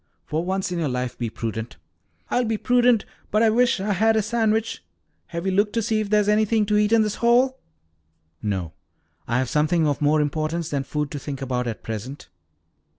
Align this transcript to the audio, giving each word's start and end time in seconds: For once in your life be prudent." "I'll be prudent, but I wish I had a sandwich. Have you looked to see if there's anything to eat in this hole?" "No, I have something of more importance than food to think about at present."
For 0.25 0.43
once 0.43 0.71
in 0.71 0.79
your 0.79 0.89
life 0.89 1.15
be 1.15 1.29
prudent." 1.29 1.77
"I'll 2.31 2.43
be 2.43 2.57
prudent, 2.57 3.05
but 3.29 3.43
I 3.43 3.51
wish 3.51 3.79
I 3.79 3.93
had 3.93 4.15
a 4.15 4.23
sandwich. 4.23 4.83
Have 5.27 5.45
you 5.45 5.51
looked 5.51 5.73
to 5.73 5.81
see 5.83 5.99
if 5.99 6.09
there's 6.09 6.27
anything 6.27 6.65
to 6.65 6.77
eat 6.77 6.91
in 6.91 7.03
this 7.03 7.17
hole?" 7.21 7.59
"No, 8.41 8.73
I 9.27 9.37
have 9.37 9.47
something 9.47 9.85
of 9.87 10.01
more 10.01 10.19
importance 10.19 10.69
than 10.69 10.85
food 10.85 11.11
to 11.11 11.19
think 11.19 11.39
about 11.39 11.67
at 11.67 11.83
present." 11.83 12.29